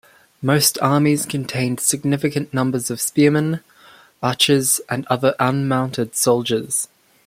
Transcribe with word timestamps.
Most 0.41 0.79
armies 0.81 1.27
contained 1.27 1.79
significant 1.79 2.51
numbers 2.51 2.89
of 2.89 2.99
spearmen, 2.99 3.59
archers 4.23 4.81
and 4.89 5.05
other 5.11 5.35
unmounted 5.39 6.15
soldiers. 6.15 6.87